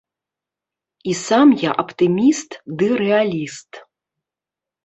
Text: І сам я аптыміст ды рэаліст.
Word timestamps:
І 1.11 1.13
сам 1.27 1.47
я 1.67 1.71
аптыміст 1.83 2.57
ды 2.81 2.85
рэаліст. 3.03 3.71